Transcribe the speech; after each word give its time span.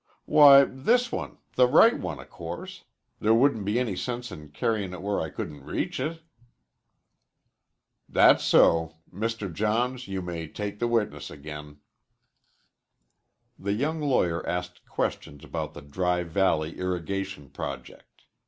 "Why, 0.25 0.63
this 0.63 1.11
one 1.11 1.37
the 1.55 1.67
right 1.67 1.95
one, 1.95 2.19
o' 2.19 2.25
course. 2.25 2.85
There 3.19 3.35
wouldn't 3.35 3.65
be 3.65 3.77
any 3.79 3.95
sense 3.95 4.31
in 4.31 4.49
carryin' 4.49 4.93
it 4.93 5.01
where 5.03 5.21
I 5.21 5.29
couldn't 5.29 5.63
reach 5.63 5.99
it." 5.99 6.23
"That's 8.09 8.43
so. 8.43 8.95
Mr. 9.13 9.53
Johns, 9.53 10.07
you 10.07 10.23
may 10.23 10.47
take 10.47 10.79
the 10.79 10.87
witness 10.87 11.29
again." 11.29 11.81
The 13.59 13.73
young 13.73 14.01
lawyer 14.01 14.43
asked 14.49 14.87
questions 14.87 15.43
about 15.43 15.75
the 15.75 15.83
Dry 15.83 16.23
Valley 16.23 16.79
irrigation 16.79 17.51
project. 17.51 18.23